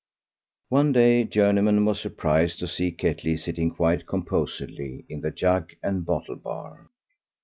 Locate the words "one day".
0.69-1.23